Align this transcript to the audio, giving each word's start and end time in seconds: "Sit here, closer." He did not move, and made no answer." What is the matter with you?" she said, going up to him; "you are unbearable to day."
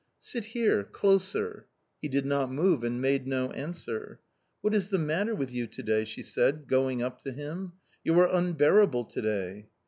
"Sit 0.31 0.45
here, 0.45 0.83
closer." 0.83 1.67
He 2.01 2.07
did 2.07 2.25
not 2.25 2.51
move, 2.51 2.83
and 2.83 2.99
made 2.99 3.27
no 3.27 3.51
answer." 3.51 4.19
What 4.61 4.73
is 4.73 4.89
the 4.89 4.97
matter 4.97 5.35
with 5.35 5.51
you?" 5.51 5.67
she 6.07 6.23
said, 6.23 6.67
going 6.67 7.03
up 7.03 7.19
to 7.21 7.31
him; 7.31 7.73
"you 8.03 8.19
are 8.19 8.33
unbearable 8.35 9.05
to 9.05 9.21
day." 9.21 9.67